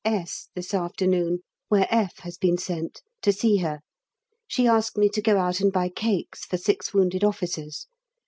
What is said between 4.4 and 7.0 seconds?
she asked me to go out and buy cakes for six